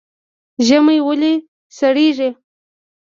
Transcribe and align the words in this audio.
ژمی 0.65 0.97
ولې 1.07 1.33
سړیږي؟ 1.77 2.29